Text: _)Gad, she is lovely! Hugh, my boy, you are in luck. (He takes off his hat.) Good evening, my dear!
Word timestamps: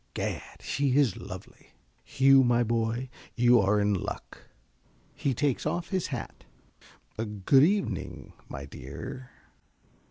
_)Gad, 0.15 0.63
she 0.63 0.95
is 0.97 1.15
lovely! 1.15 1.73
Hugh, 2.03 2.43
my 2.43 2.63
boy, 2.63 3.07
you 3.35 3.59
are 3.61 3.79
in 3.79 3.93
luck. 3.93 4.39
(He 5.13 5.35
takes 5.35 5.63
off 5.63 5.89
his 5.89 6.07
hat.) 6.07 6.43
Good 7.45 7.61
evening, 7.63 8.33
my 8.49 8.65
dear! 8.65 9.29